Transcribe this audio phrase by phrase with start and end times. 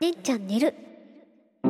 [0.00, 0.72] ねんちゃん寝る。
[1.64, 1.68] こ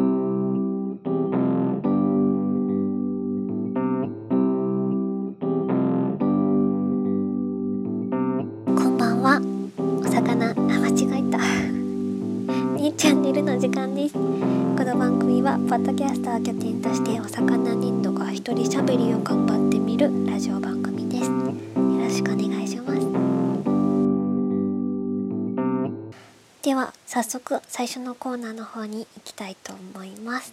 [8.83, 9.41] んばんは。
[9.79, 11.39] お魚あ間違えた。
[11.39, 14.13] ねんチャンネルの時間です。
[14.13, 21.31] この番組はポッドキャスター拠点としてお魚粘土が一人喋りを頑張ってみるラジオ番組です。
[21.31, 21.35] よ
[21.75, 22.58] ろしくお願い
[26.63, 30.53] では早速最初のコーナーの方に行きたいと思います。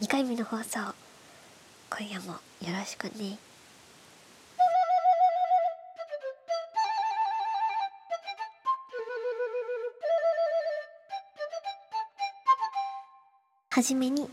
[0.00, 0.78] 2回目の放送
[1.90, 2.38] 今夜もよ
[2.78, 3.38] ろしくね。
[13.70, 14.28] はじめに。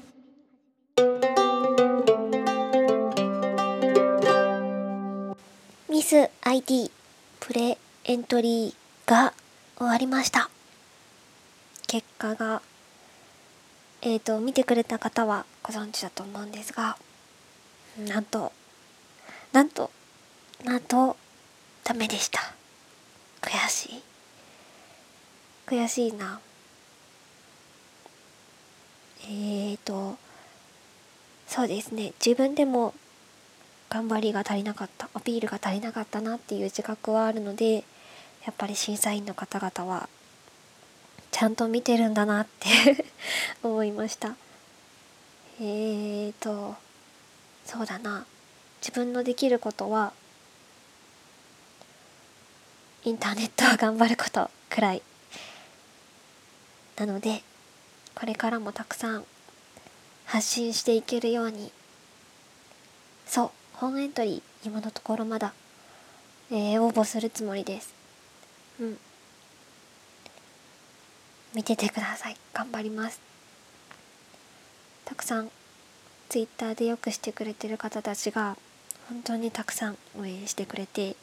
[5.90, 6.92] ミス ID
[7.40, 8.74] プレエントリー
[9.10, 9.34] が
[9.78, 10.50] 終わりました。
[11.88, 12.62] 結果が
[14.02, 16.98] えーと見てくれた方はご存知だと思うんですが
[18.08, 18.52] なんと
[19.52, 19.92] なんと
[20.64, 21.18] なんと
[21.84, 22.54] ダメでした。
[23.42, 24.04] 悔しい。
[25.68, 26.40] 悔しいな。
[29.24, 30.18] えーと
[31.48, 32.14] そうですね。
[32.26, 32.94] 自分でも
[33.90, 35.10] 頑張りが足りなかった。
[35.14, 37.84] アピールが足りなかったなっていう自覚はあるので
[38.46, 40.08] やっぱり審査員の方々は
[41.32, 43.06] ちゃんと見てるんだなって
[43.64, 44.36] 思いました。
[45.60, 46.76] えーと
[47.66, 48.26] そうだな。
[48.82, 50.14] 自分のできることは
[53.04, 55.02] インターネットを頑張ることくらい。
[56.98, 57.42] なので
[58.14, 59.26] これからもたくさん
[60.26, 61.72] 発信していけるように。
[63.26, 65.54] そう本エントリー今のところまだ、
[66.52, 67.95] えー、応募するつもりです。
[68.80, 68.98] うん。
[71.54, 72.38] 見ててください。
[72.54, 73.22] 頑張ります。
[75.06, 75.52] たくさん
[76.30, 78.58] ツイッターでよくしてくれてる方たちが
[79.08, 81.16] 本当にたくさん応援してくれて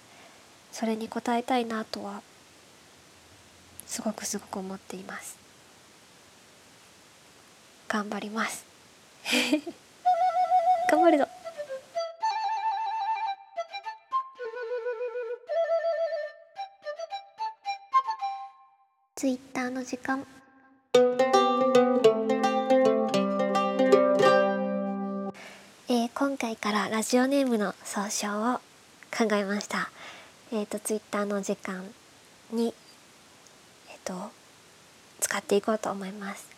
[0.71, 2.23] それに応えたいなとは
[3.87, 5.37] すごくすごく思っています。
[7.89, 8.65] 頑張ります。
[10.91, 11.29] 頑張るぞ。
[19.23, 20.27] ツイッターの時間。
[25.89, 28.59] えー、今回からラジオネームの総称を
[29.17, 29.93] 考えました。
[30.51, 31.85] えっ、ー、とツイッターの時間
[32.51, 32.75] に
[33.91, 34.33] えっ、ー、と
[35.21, 36.49] 使っていこうと思います。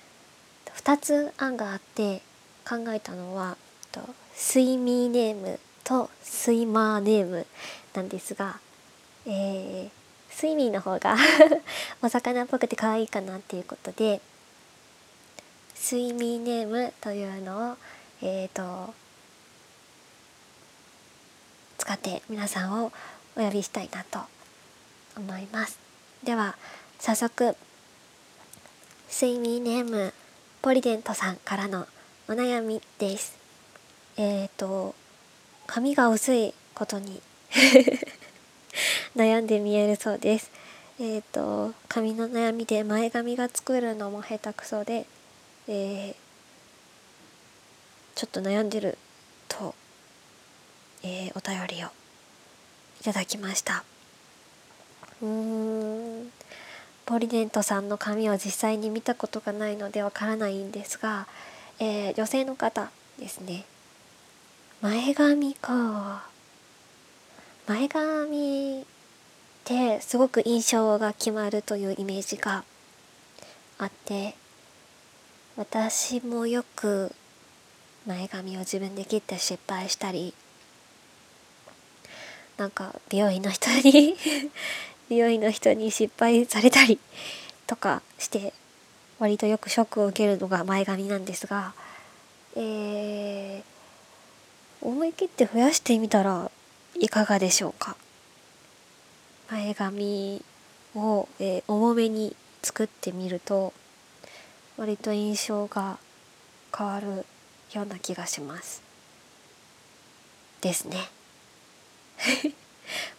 [0.77, 2.23] 2つ案があって
[2.67, 3.59] 考えたのは
[3.93, 4.01] と
[4.35, 7.47] 睡眠ネームとスイマーネーム
[7.93, 8.59] なんですが、
[9.27, 10.04] えー、
[10.35, 11.17] 睡眠の方が
[12.03, 14.21] お魚っぽくて可愛いかなっていうことで
[15.81, 17.77] 睡眠ネームというのを
[18.21, 18.95] えっ、ー、と
[21.79, 22.93] 使って皆さんを
[23.37, 24.21] お呼びしたいなと
[25.17, 25.79] 思います。
[26.23, 26.57] では
[26.99, 27.57] 早速
[29.11, 30.13] 睡眠ネーム
[30.63, 31.87] ポリデントさんからの
[32.29, 33.37] お悩みです。
[34.17, 34.95] えっ、ー、と
[35.67, 37.21] 髪が薄いことに
[39.17, 40.51] 悩んで見えるそうです。
[41.01, 45.07] えっ、ー、と髪の悩みで前髪が作るのも下手くそで、
[45.69, 46.15] えー、
[48.15, 48.99] ちょっと悩んでる
[49.49, 49.75] と
[51.07, 51.89] えー、お便りを
[53.01, 53.85] いただきました。
[55.23, 56.33] うーん。
[57.05, 61.27] ポリデントさんの髪を実際に見たことがないのでわからないんですが、
[61.79, 63.67] えー、女性の方ですね。
[64.81, 66.25] 前髪か。
[67.67, 68.87] 前髪
[69.65, 72.65] てすごく印象が決まるというイメージが
[73.79, 74.35] あって
[75.57, 77.13] 私もよく
[78.07, 80.35] 前髪を自分で切って失敗したり
[82.57, 84.17] なんか美容院の人に
[85.09, 86.99] 美容院の人に失敗されたり
[87.67, 88.53] とかして
[89.19, 91.73] 割とよくショックを受けるのが前髪なんですが、
[92.57, 96.51] えー、思い切って増やしてみたら
[97.01, 97.97] いかがでしょうか？
[99.55, 100.43] 前髪
[100.97, 103.73] を、えー、重めに作ってみると
[104.77, 105.99] 割と印象が
[106.77, 107.25] 変わる
[107.73, 108.83] ような気がします。
[110.61, 111.09] ですね。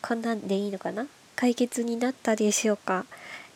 [0.01, 1.07] こんなんでいいのかな？
[1.37, 3.05] 解決になったでしょうか？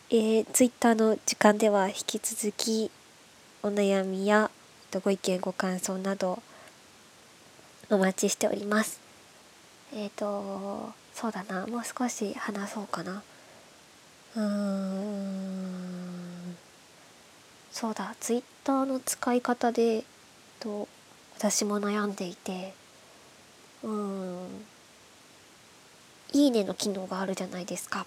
[0.08, 2.90] えー、ツイッターの時間では引き続き
[3.62, 4.50] お悩みや
[5.04, 6.42] ご意見ご感想など
[7.90, 9.00] お待ちしております。
[9.92, 11.66] えっ、ー、とそうだな。
[11.66, 13.22] もう少し話そうかな。
[14.36, 16.56] うーん。
[17.70, 18.14] そうだ。
[18.20, 20.04] ツイッターの使い方で
[20.60, 20.88] と
[21.36, 22.72] 私も悩んでいて。
[23.82, 24.46] うん。
[26.32, 28.06] いいねの機能があるじゃないですか。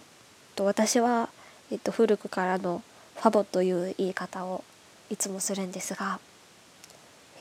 [0.56, 1.30] と私は、
[1.72, 2.82] えっと、古くからの
[3.18, 4.64] ファボという言い方を
[5.12, 6.20] いつもするんですが、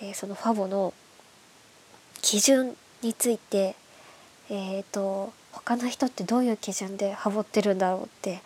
[0.03, 0.93] えー、そのファボの
[2.21, 3.75] 基準について
[4.51, 8.41] えっ、ー、と他の人ってどういう基準でハボってるんだろうって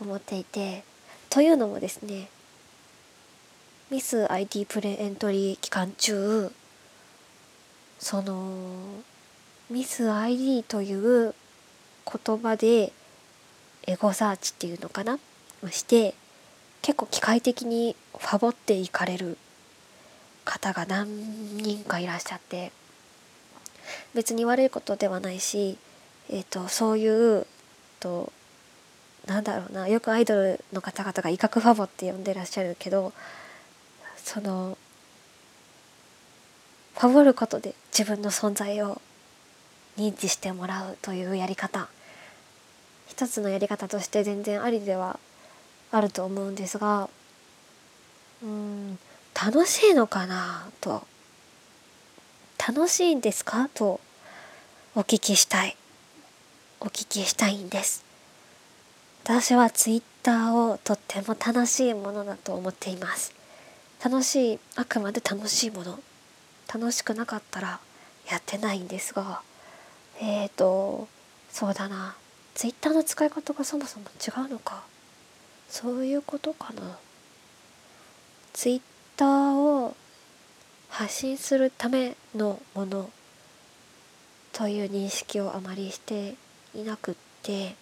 [0.00, 0.84] 思っていて
[1.30, 2.28] というのもですね
[3.90, 6.50] ミス IT プレエントリー期間中
[7.98, 9.02] その
[9.70, 11.34] ミス ID という
[12.24, 12.92] 言葉で
[13.86, 15.18] エゴサーチっていうのかな
[15.62, 16.14] をして
[16.82, 19.38] 結構機械的にファボっていかれる
[20.44, 22.72] 方が何人かいらっしゃって
[24.14, 25.76] 別に悪いことではないし、
[26.30, 27.46] えーと、そういう
[28.00, 28.32] と
[29.26, 33.12] なんだろうなよくアイドルの方々が威嚇ファボって呼んでらっしゃるけど
[34.16, 34.76] その
[36.94, 39.00] ファボることで自分の存在を
[39.96, 41.88] 認知してもらうというやり方。
[43.06, 45.20] 一つのやり方として全然ありでは
[45.92, 47.08] あると思うんですが
[48.42, 48.98] うん
[49.34, 51.06] 楽しいのかなと。
[52.66, 53.68] 楽しいんですか？
[53.74, 54.00] と
[54.94, 55.76] お聞きしたい。
[56.80, 58.04] お聞きしたいんです。
[59.24, 63.34] 私はツイッターをとっても楽しいものだと思っています。
[64.04, 65.98] 楽しいあくまで楽しいもの。
[66.72, 67.80] 楽しくなかったら
[68.30, 69.42] やってないんですが
[70.20, 71.08] えっ、ー、と
[71.50, 72.16] そうだな。
[72.54, 74.82] ツイッターの使い方がそもそも違うのか。
[75.68, 76.98] そういうことかな。
[78.52, 78.80] ツイッ
[79.16, 79.96] ターを
[80.88, 83.10] 発信するためのもの
[84.52, 86.36] という認識をあまりして
[86.74, 87.76] いなくって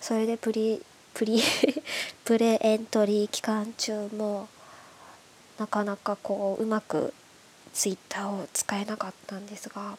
[0.00, 1.42] それでプリプリ
[2.24, 4.48] プレエントリー期間中も
[5.58, 7.12] なかなかこううまく
[7.72, 9.98] ツイッターを使えなかったんですが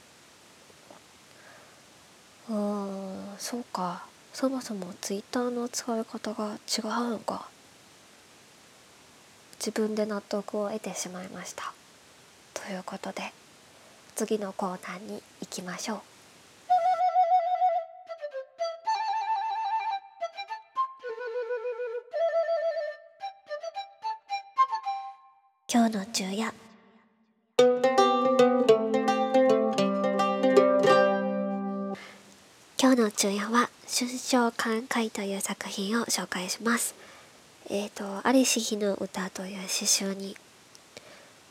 [2.50, 4.03] うーんそうか。
[4.33, 7.47] そもそもツイッターの使い方が違うのか。
[9.59, 11.74] 自分で納得を得てしまいました。
[12.53, 13.33] ということで
[14.15, 16.19] 次のコーナーに行きましょう。
[25.71, 26.51] 今日の昼夜。
[32.81, 36.95] 今日の昼夜は春章寛解という作品を紹介します。
[37.69, 40.36] えっ、ー、と「ありし日の歌」という詩集に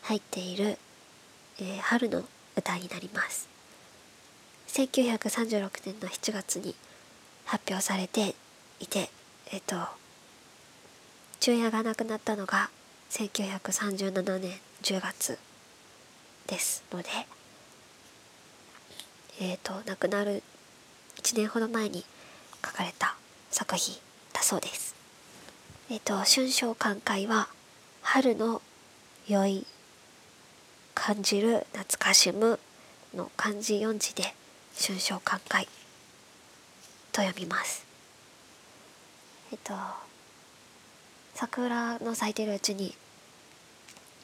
[0.03, 0.79] 入っている、
[1.61, 2.25] えー、春の
[2.57, 3.49] 歌になります。
[4.67, 6.75] 1936年の7月に
[7.45, 8.35] 発表されて
[8.81, 9.11] いて
[9.53, 9.89] えっ、ー、と
[11.39, 12.69] 昼夜が亡くなったのが
[13.11, 14.53] 1937年
[14.83, 15.39] 10月
[16.47, 17.09] ですので
[19.41, 20.43] えっ、ー、と亡くなる
[21.23, 22.05] 1年ほど前に
[22.65, 23.15] 書かれた
[23.51, 23.97] 作品
[24.33, 24.95] だそうです。
[25.91, 27.49] えっ、ー、と春章寛解は
[28.03, 28.63] 春の
[29.29, 29.67] 良い
[30.95, 32.59] 感じる懐かしむ
[33.15, 34.35] の漢字4字で
[34.81, 35.69] 春章寛解
[37.13, 37.87] と読みます。
[39.53, 39.73] えっと
[41.41, 42.97] 桜の咲いてるうちに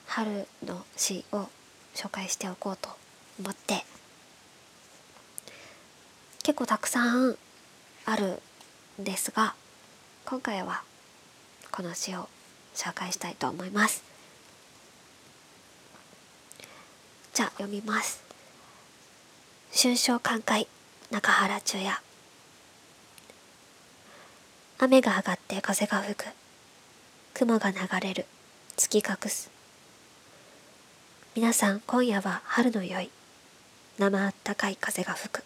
[0.07, 1.47] 春の詩を
[1.95, 2.89] 紹介しておこうと
[3.39, 3.85] 思って。
[6.43, 7.37] 結構たくさん
[8.05, 8.43] ある
[9.01, 9.55] んですが
[10.25, 10.83] 今回は
[11.71, 12.29] この詩を
[12.75, 14.03] 紹介したいと思います。
[17.33, 18.25] じゃあ読みます。
[19.73, 20.67] 春章寛解
[21.13, 21.97] 中原中也。
[24.81, 26.44] 雨が上がって風が吹く。
[27.35, 28.27] 雲が流れる。
[28.77, 29.51] 月隠す。
[31.35, 33.11] 皆さん今夜は春の良い
[33.99, 35.43] 生あったかい風が吹く。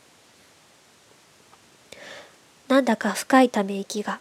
[2.69, 4.21] なんだか深いため息が。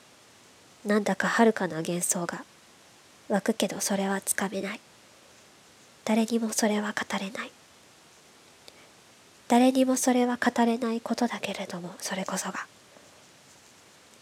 [0.86, 2.46] なんだか遥かな幻想が。
[3.28, 4.80] 湧くけどそれはつかめない。
[6.06, 7.52] 誰にもそれは語れない。
[9.50, 12.66] 誰にもそれは語れないことだけれどもそれこそが。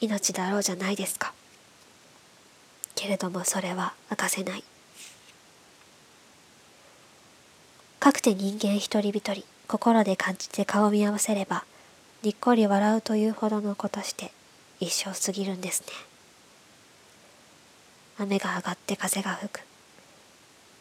[0.01, 1.34] 命だろうじゃないですか。
[2.95, 4.63] けれどもそれは明かせない。
[7.99, 11.65] かくて人間一人一人心で感じて顔を見合わせれば
[12.21, 14.31] にっこり笑うというほどのことして
[14.79, 15.87] 一生過ぎるんですね。
[18.17, 19.61] 雨が上がって風が吹く。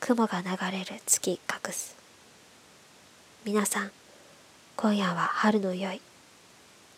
[0.01, 1.01] 雲が流れる。
[1.07, 1.97] 月隠す。
[3.45, 3.91] 皆さん
[4.77, 6.01] 今夜は春の良い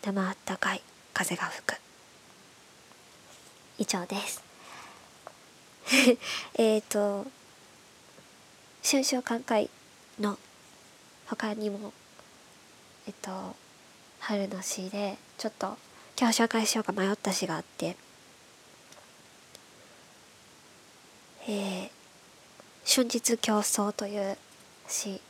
[0.01, 0.81] 生あったかい
[1.13, 1.75] 風が吹く。
[3.79, 4.46] 以上です。
[6.55, 7.25] えっと
[8.83, 9.69] 春秋寛解
[10.19, 10.37] の
[11.27, 11.93] 他にも
[13.07, 13.55] えっと
[14.19, 15.77] 春の詩でちょっと
[16.19, 17.95] 今日紹介しようか迷った詩があって
[21.47, 21.89] えー
[22.85, 24.37] 「春日競争」という
[24.89, 25.21] 詩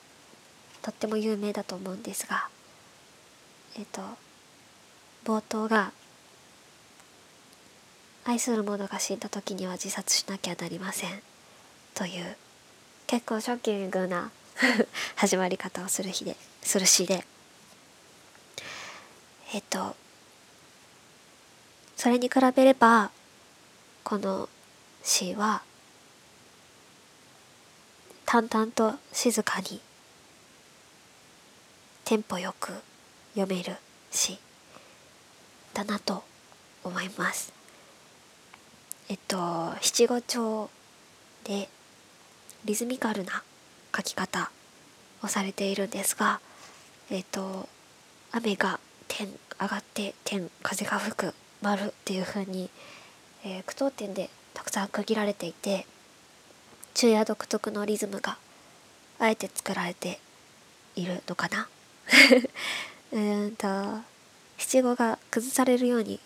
[0.82, 2.50] とっても有名だと思うんですが
[3.76, 4.02] えっと
[5.24, 5.92] 冒頭が
[8.30, 11.12] 愛する者が死んだ時には自殺しなきゃなりません
[11.96, 12.36] という
[13.08, 14.32] 結構ショッキングな
[15.16, 17.26] 始まり方をする日でする詩で
[19.54, 19.96] えっと
[21.96, 23.12] それに比べれば
[24.04, 24.50] この
[25.06, 25.64] 詩は
[28.26, 29.80] 淡々と静かに
[32.04, 32.74] テンポよく
[33.36, 33.78] 読める
[34.12, 34.38] 詩
[35.74, 36.26] だなと
[36.84, 37.57] 思います。
[39.10, 40.70] えっと七五調
[41.46, 41.70] で
[42.66, 43.44] リズミカルな
[43.96, 44.52] 書き方
[45.24, 46.42] をされているんですが
[47.10, 47.70] えっと
[48.32, 49.28] 雨が点
[49.60, 52.70] 上がって点風が吹く丸っていう風に、
[53.46, 55.86] えー、句読点でたくさん区切られていて
[56.94, 58.38] 昼夜独特のリズムが
[59.20, 60.20] あえて作られて
[60.96, 61.70] いるのかな。
[63.14, 63.68] うんと
[64.58, 66.20] 七五が崩されるように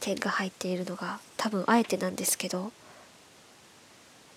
[0.00, 2.72] 点が入っているのが多分あえてなんですけど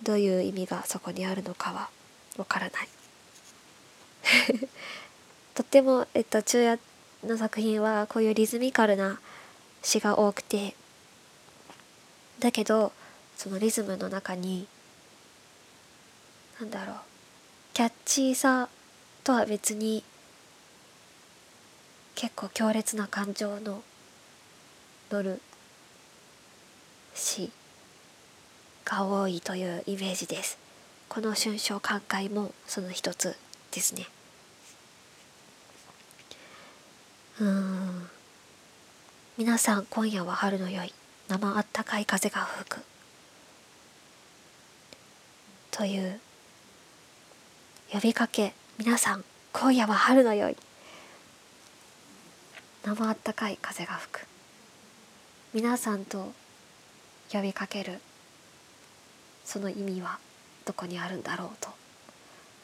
[0.02, 1.88] どういう意味がそこにあるのかは
[2.36, 2.88] わからない。
[5.54, 6.80] とっても、えっと、昼夜
[7.24, 9.20] の作品はこういうリズミカルな
[9.82, 10.74] 詩が多くて
[12.38, 12.92] だけど
[13.36, 14.66] そのリズムの中に
[16.58, 16.96] なんだろう
[17.72, 18.68] キャッチーさ
[19.22, 20.04] とは別に
[22.14, 23.82] 結構強烈な感情の
[25.10, 25.40] 乗る
[27.14, 27.50] 詩
[28.84, 30.58] が多いというイメージです。
[31.08, 33.36] この春章寛解もその一つ
[33.70, 34.06] ですね。
[37.40, 38.08] うん。
[39.38, 40.92] 皆さん今夜は春のよい
[41.28, 42.78] 生あったかい風が吹く。
[45.70, 46.20] という
[47.92, 50.56] 呼びかけ皆さん今夜は春のよい
[52.84, 54.26] 生あったかい風が吹く。
[55.52, 56.32] 皆さんと
[57.32, 58.00] 呼びかける。
[59.44, 60.18] その意味は
[60.64, 61.68] どこにあるんだろうと。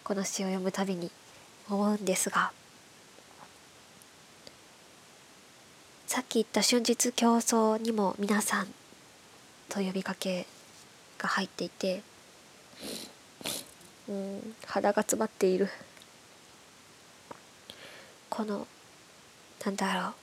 [0.04, 1.10] この詩を読むたびに
[1.68, 2.52] 思うんですが。
[6.06, 8.68] さっき言った春日競争にも皆さん
[9.68, 10.46] と呼びかけ
[11.18, 12.02] が入っていて
[14.08, 15.68] うん肌が詰まっている。
[18.28, 18.66] この
[19.64, 20.14] なんだろう。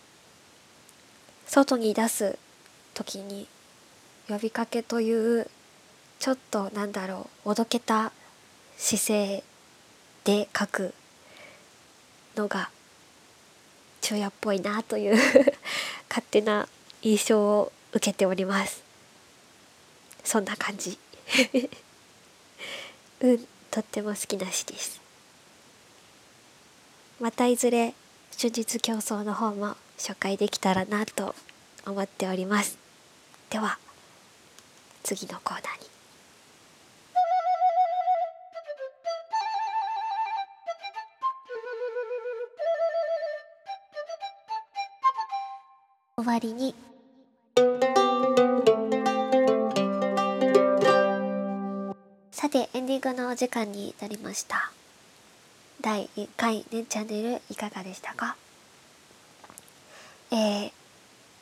[1.48, 2.38] 外に出す
[2.94, 3.48] 時に
[4.28, 5.50] 呼びかけという
[6.20, 8.12] ちょっとなんだろうおどけた
[8.78, 9.44] 姿勢
[10.24, 10.94] で書く
[12.36, 12.70] のが
[14.02, 15.16] 昼夜っぽいなという
[16.10, 16.68] 勝手な
[17.02, 18.84] 印象を受けております。
[20.24, 20.98] そんな感じ。
[23.22, 25.00] うんとっても好きな詩です。
[27.20, 27.94] またいずれ
[28.38, 31.34] 手術競争の方も紹介できたらなと
[31.86, 32.78] 思っております。
[33.50, 33.80] では。
[35.08, 35.88] 次のコーナーに。
[46.18, 46.76] 終わりに。
[52.32, 54.74] さてエンディングのお時間になりました。
[55.80, 58.36] 第1回ねチャンネルいかがでしたか？
[60.32, 60.72] えー、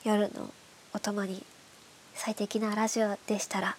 [0.03, 0.51] 夜の
[0.93, 1.43] お供に
[2.25, 3.77] 最適なラジオでしたら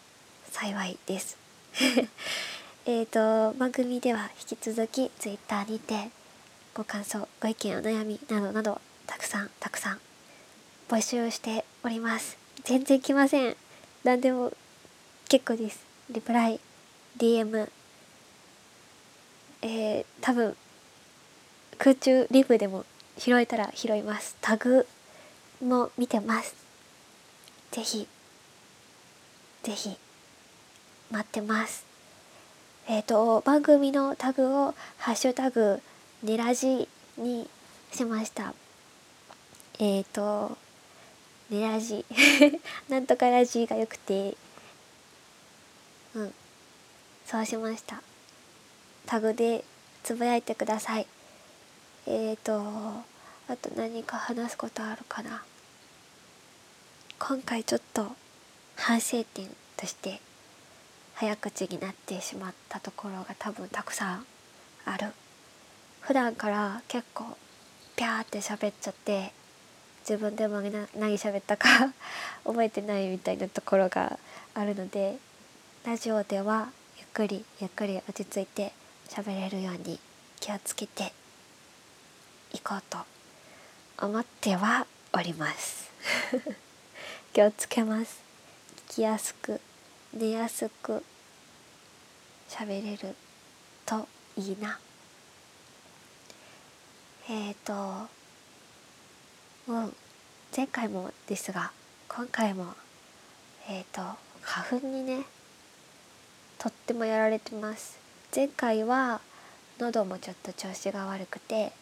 [0.52, 1.36] 幸いです。
[2.86, 6.10] えっと番組では引き続き Twitter にて
[6.72, 10.00] ご感想ご意見お悩みなどなどたくさんたくさん
[10.88, 12.38] 募集しております。
[12.62, 13.56] 全然来ません。
[14.04, 14.52] 何でも
[15.28, 15.80] 結構です。
[16.10, 16.60] リプライ
[17.18, 17.68] DM
[19.62, 20.56] えー、多分
[21.78, 22.84] 空中リブでも
[23.18, 24.36] 拾えたら拾います。
[24.40, 24.86] タグ
[25.60, 26.54] も見てます。
[27.72, 28.06] ぜひ
[29.66, 29.96] ぜひ
[31.11, 31.85] 待ってます。
[32.87, 35.82] えっ、ー、と番組のタグを「ハッシュタグ
[36.23, 37.50] ねラジ」に
[37.92, 38.54] しました。
[39.80, 40.56] えっ、ー、と
[41.50, 42.04] ねラジ。
[42.88, 44.37] なんとかラジがよくて。
[46.14, 46.35] うん。
[47.26, 48.00] そうしました。
[49.04, 49.64] タグで
[50.04, 51.08] つぶやいてください。
[52.06, 53.02] えっ、ー、と
[53.49, 55.44] あと何か話すことあるかな。
[57.18, 58.14] 今回ちょっと
[58.76, 60.21] 反省点として
[61.14, 64.26] 早口になってしまったところが多分たくさん
[64.85, 65.12] ある。
[66.00, 67.25] 普段から結構
[67.97, 69.33] ピャーって喋っちゃって
[70.09, 71.68] 自分でも何喋ったか
[72.47, 74.18] 覚えてないみたいなところが
[74.54, 75.16] あるので
[75.85, 78.73] ラジオではゆっくりゆっくり落ち着いて
[79.09, 79.99] 喋れるように
[80.38, 81.12] 気をつけて
[82.52, 82.99] いこうと
[83.99, 85.90] 思ってはおります。
[87.33, 88.18] 気をつけます。
[88.21, 88.25] 聞
[88.88, 89.61] きやすく
[90.14, 91.02] 寝やすく
[92.49, 93.14] 喋れる
[93.85, 94.78] といいな。
[97.28, 98.09] えっ、ー、と
[99.69, 99.93] うん
[100.57, 101.73] 前回もですが
[102.09, 102.66] 今回も
[103.69, 105.25] えっ、ー、と花粉にね
[106.59, 107.99] とってもやられてます。
[108.35, 109.21] 前回は
[109.78, 111.73] 喉もちょっと調子が悪くて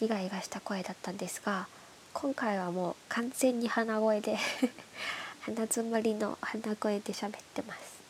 [0.00, 1.66] イガイガした声だったんですが
[2.12, 4.36] 今回はもう完全に鼻声で
[5.44, 8.00] 鼻詰まりの鼻声で喋ってます、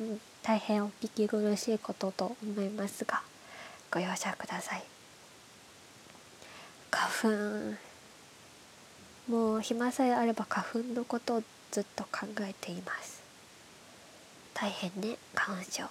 [0.00, 3.22] うん、大変お聞き苦しいことと思いますが
[3.90, 4.84] ご容赦ください。
[6.90, 7.76] 花
[9.28, 9.32] 粉。
[9.32, 13.22] もう暇さえあれば花粉のことをずっと考えています。
[14.54, 15.84] 大変ね花粉症。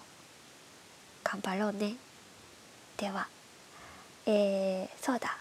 [1.23, 1.95] 頑張ろうね。
[2.97, 3.27] では
[4.25, 5.37] えー、そうだ。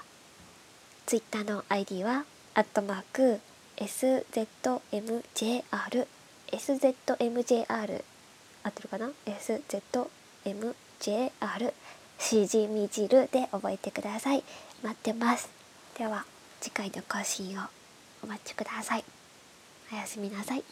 [1.06, 3.40] ツイッターの ID はアットマーク
[3.76, 6.06] SZMJR
[6.52, 8.04] SZMJR
[8.62, 11.72] 合ってるかな？SZMJR
[12.18, 14.42] しじみ汁で覚えてください。
[14.82, 15.50] 待ってます。
[15.98, 16.24] では
[16.60, 17.62] 次回の更新を
[18.22, 19.04] お待ちください。
[19.92, 20.64] おやすみなさい。